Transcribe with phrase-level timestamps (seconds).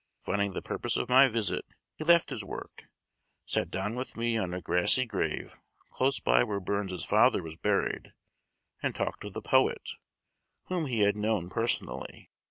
[0.19, 1.63] Finding the purpose of my visit,
[1.93, 2.85] he left his work,
[3.45, 5.59] sat down with me on a grassy grave,
[5.91, 8.11] close by where Burns' father was buried,
[8.81, 9.91] and talked of the poet,
[10.69, 12.31] whom he had known personally.